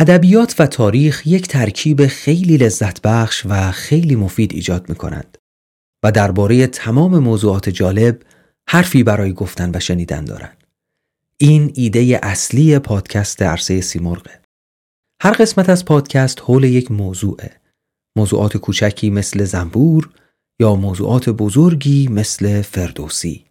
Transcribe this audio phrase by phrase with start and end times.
[0.00, 5.38] ادبیات و تاریخ یک ترکیب خیلی لذت بخش و خیلی مفید ایجاد می کنند
[6.04, 8.22] و درباره تمام موضوعات جالب
[8.68, 10.64] حرفی برای گفتن و شنیدن دارند.
[11.38, 14.40] این ایده اصلی پادکست عرصه سیمرغه.
[15.22, 17.50] هر قسمت از پادکست حول یک موضوعه.
[18.16, 20.10] موضوعات کوچکی مثل زنبور
[20.60, 23.44] یا موضوعات بزرگی مثل فردوسی.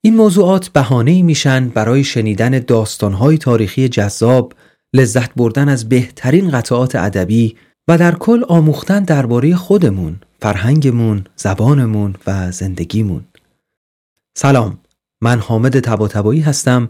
[0.00, 4.52] این موضوعات بهانه میشن برای شنیدن داستانهای تاریخی جذاب
[4.96, 7.56] لذت بردن از بهترین قطعات ادبی
[7.88, 13.24] و در کل آموختن درباره خودمون، فرهنگمون، زبانمون و زندگیمون.
[14.36, 14.78] سلام،
[15.20, 16.88] من حامد تباتبایی هستم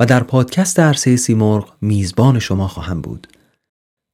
[0.00, 3.26] و در پادکست عرصه سیمرغ میزبان شما خواهم بود.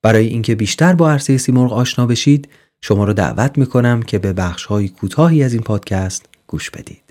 [0.02, 2.48] برای اینکه بیشتر با عرصه سیمرغ آشنا بشید،
[2.80, 7.03] شما رو دعوت می‌کنم که به بخش‌های کوتاهی از این پادکست گوش بدید.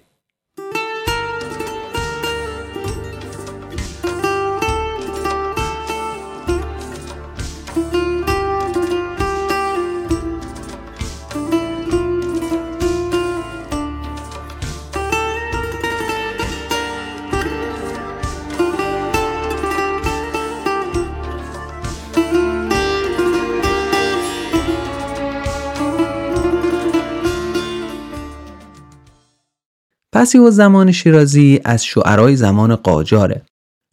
[30.24, 33.42] پسی و زمان شیرازی از شعرای زمان قاجاره.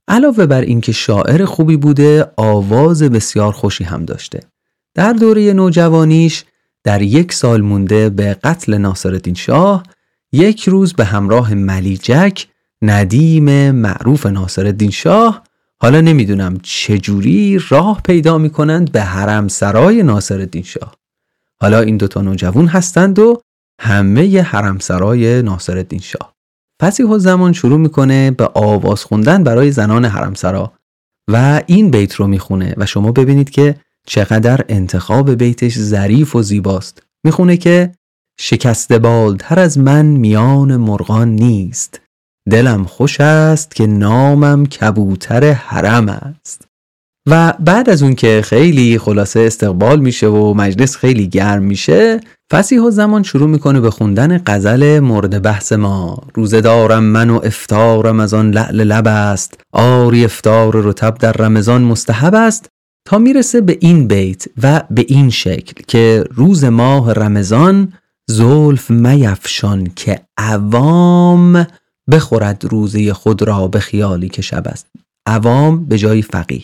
[0.08, 4.40] علاوه بر اینکه شاعر خوبی بوده آواز بسیار خوشی هم داشته.
[4.94, 6.44] در دوره نوجوانیش
[6.84, 9.82] در یک سال مونده به قتل ناصرالدین شاه
[10.32, 12.46] یک روز به همراه ملیجک
[12.82, 15.42] ندیم معروف ناصرالدین شاه
[15.80, 20.94] حالا نمی‌دونم چجوری راه پیدا می‌کنند به حرم سرای ناصرالدین شاه
[21.60, 23.42] حالا این دوتا نوجوان هستند و
[23.82, 26.34] همه حرمسرای ناصرالدین شاه.
[26.82, 30.72] فسیح زمان شروع می‌کنه به آواز خوندن برای زنان حرمسرا
[31.30, 37.02] و این بیت رو می‌خونه و شما ببینید که چقدر انتخاب بیتش ظریف و زیباست.
[37.24, 37.92] می‌خونه که
[38.40, 42.00] شکست بالتر از من میان مرغان نیست.
[42.50, 46.69] دلم خوش است که نامم کبوتر حرم است.
[47.30, 52.20] و بعد از اون که خیلی خلاصه استقبال میشه و مجلس خیلی گرم میشه
[52.52, 56.18] فسیح و زمان شروع می‌کنه به خوندن غزل مورد بحث ما.
[56.34, 59.60] روزه دارم من و افتارم از آن لعل لب است.
[59.72, 62.68] آری افتار رتب در رمضان مستحب است.
[63.04, 67.92] تا می‌رسه به این بیت و به این شکل که روز ماه رمضان
[68.30, 71.66] زلف میفشان که عوام
[72.10, 74.86] بخورد روزه خود را به خیالی که شب است.
[75.26, 76.62] عوام به جای فقیه.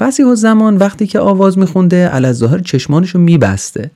[0.00, 3.90] فسیح و زمان وقتی که آواز میخونده ظاهر چشمانشو میبسته.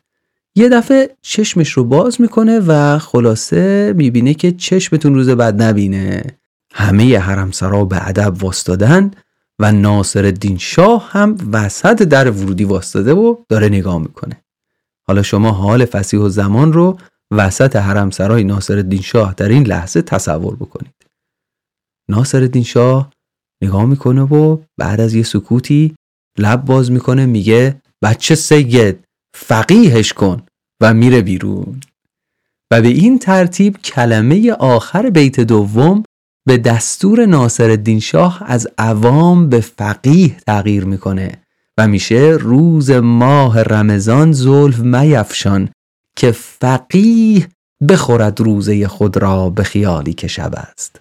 [0.55, 6.23] یه دفعه چشمش رو باز می‌کنه و خلاصه می‌بینه که چشمتون روز بعد نبینه.
[6.73, 9.11] همه حرمسرا به ادب واستادن
[9.59, 14.43] و ناصر الدین شاه هم وسط در ورودی واستاده و داره نگاه می‌کنه.
[15.07, 16.99] حالا شما حال فسیح و زمان رو
[17.31, 20.95] وسط حرمسرای ناصر الدین شاه در این لحظه تصور بکنید.
[22.09, 23.11] ناصر الدین شاه
[23.63, 25.95] نگاه می‌کنه و بعد از یه سکوتی
[26.39, 29.05] لب باز می‌کنه میگه بچه سید
[29.35, 30.43] فقیهش کن
[30.83, 31.81] و میره بیرون.
[32.73, 36.03] و به این ترتیب کلمه آخر بیت دوم
[36.47, 41.43] به دستور ناصر الدین شاه از عوام به فقیه تغییر می‌کنه
[41.79, 45.69] و میشه روز ماه رمضان زلف میفشان
[46.17, 47.49] که فقیه
[47.89, 51.01] بخورد روزه خود را به خیالی که شب است.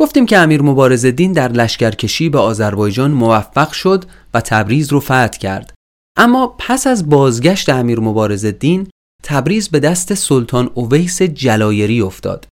[0.00, 4.04] گفتیم که امیر مبارز دین در لشکرکشی به آذربایجان موفق شد
[4.34, 5.74] و تبریز رو فتح کرد.
[6.16, 8.86] اما پس از بازگشت امیر مبارز دین
[9.24, 12.46] تبریز به دست سلطان اویس جلایری افتاد.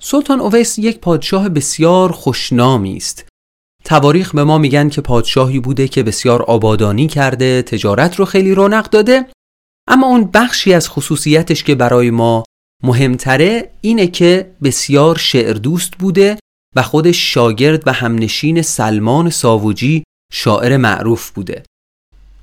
[0.00, 3.28] سلطان اویس یک پادشاه بسیار خوشنامی است.
[3.84, 8.90] تواریخ به ما میگن که پادشاهی بوده که بسیار آبادانی کرده تجارت رو خیلی رونق
[8.90, 9.26] داده
[9.88, 12.44] اما اون بخشی از خصوصیتش که برای ما
[12.82, 16.38] مهمتره اینه که بسیار شعر دوست بوده
[16.76, 21.62] و خودش شاگرد و همنشین سلمان ساوجی شاعر معروف بوده.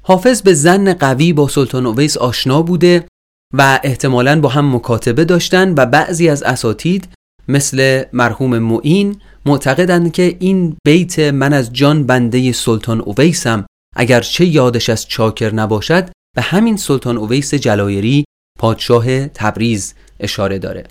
[0.01, 3.05] حافظ به زن قوی با سلطان اویس آشنا بوده
[3.53, 7.09] و احتمالا با هم مکاتبه داشتن و بعضی از اساتید
[7.47, 14.89] مثل مرحوم معین معتقدند که این بیت من از جان بنده سلطان اویسم اگرچه یادش
[14.89, 18.25] از چاکر نباشد به همین سلطان اویس جلایری
[18.59, 20.83] پادشاه تبریز اشاره داره.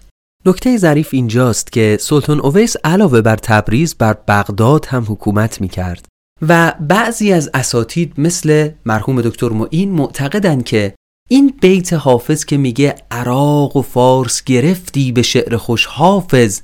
[0.47, 6.07] نکته ظریف اینجاست که سلطان اویس علاوه بر تبریز بر بغداد هم حکومت می کرد
[6.49, 10.95] و بعضی از اساتید مثل مرحوم دکتر معین معتقدند که
[11.29, 16.61] این بیت حافظ که میگه عراق و فارس گرفتی به شعر خوش حافظ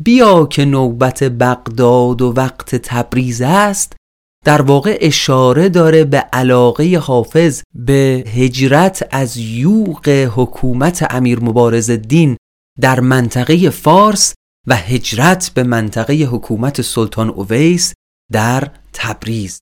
[0.00, 3.96] بیا که نوبت بغداد و وقت تبریز است
[4.44, 12.36] در واقع اشاره داره به علاقه حافظ به هجرت از یوق حکومت امیر مبارز الدین
[12.80, 14.34] در منطقه فارس
[14.66, 17.94] و هجرت به منطقه حکومت سلطان اویس
[18.32, 19.60] در تبریز.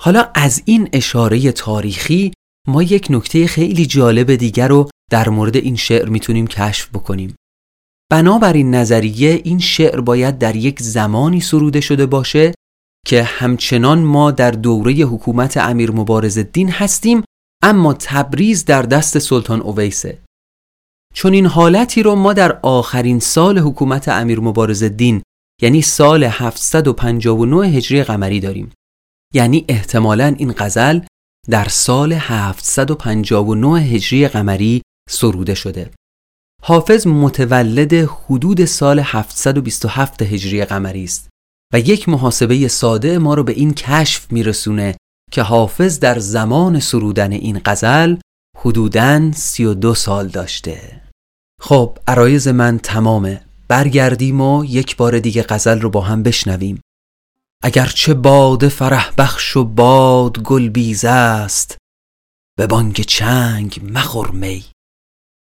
[0.00, 2.32] حالا از این اشاره تاریخی
[2.68, 7.34] ما یک نکته خیلی جالب دیگر رو در مورد این شعر می‌تونیم کشف بکنیم.
[8.10, 12.54] بنابراین نظریه این شعر باید در یک زمانی سروده شده باشه
[13.06, 17.22] که همچنان ما در دوره حکومت امیر مبارز الدین هستیم
[17.62, 20.18] اما تبریز در دست سلطان اویسه.
[21.14, 25.22] چون این حالتی رو ما در آخرین سال حکومت امیر مبارز الدین
[25.62, 28.72] یعنی سال 759 هجری قمری داریم.
[29.34, 31.00] یعنی احتمالا این غزل
[31.50, 35.90] در سال 759 هجری قمری سروده شده.
[36.62, 41.28] حافظ متولد حدود سال 727 هجری قمری است
[41.72, 44.96] و یک محاسبه ساده ما رو به این کشف میرسونه
[45.32, 48.16] که حافظ در زمان سرودن این غزل
[48.62, 51.02] حدوداً 32 سال داشته.
[51.60, 53.44] خب عرایز من تمامه.
[53.68, 56.80] برگردیم و یک بار دیگه غزل رو با هم بشنویم.
[57.62, 61.76] اگرچه باد فرح بخش و باد گل بیز است
[62.58, 64.64] به بانگ چنگ مخور می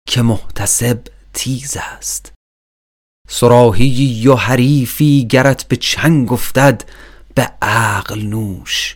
[0.08, 2.34] که محتسب تیز است.
[3.30, 6.90] سراهی و حریفی گرت به چنگ افتد
[7.36, 8.96] به عقل نوش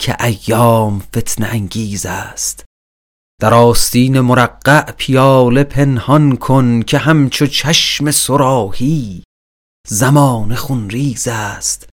[0.00, 2.64] که ایام فتن انگیز است.
[3.40, 9.24] در آستین مرقع پیاله پنهان کن که همچو چشم سراهی
[9.88, 11.88] زمان خونریز است.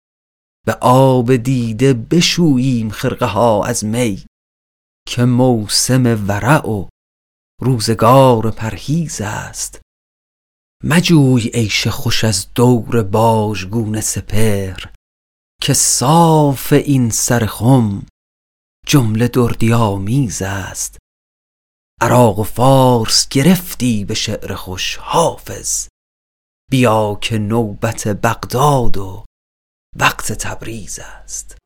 [0.66, 4.26] به آب دیده بشوییم خرقه ها از می
[5.08, 6.88] که موسم ورع و
[7.62, 9.82] روزگار پرهیز است.
[10.84, 14.84] مجوی عیش خوش از دور باژگونه سپر
[15.62, 18.06] که صاف این سر خم
[18.88, 21.03] جمله دردی آمیز است.
[22.04, 25.88] عراق و فارس گرفتی به شعر خوش حافظ.
[26.72, 29.24] بیا که نوبت بغداد و
[30.00, 31.58] وقت تبریز است.